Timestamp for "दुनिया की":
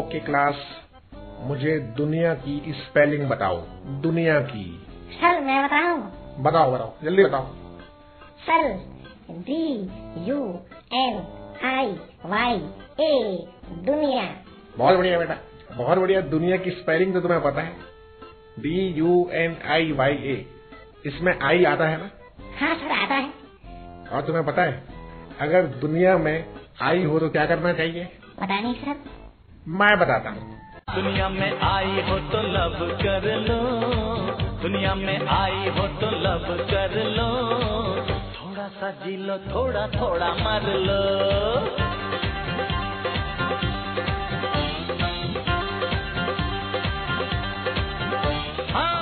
1.96-2.72, 4.02-4.64, 16.28-16.70